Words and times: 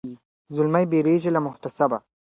زلمي 0.55 0.83
بېریږي 0.91 1.29
له 1.33 1.39
محتسبه, 1.45 1.97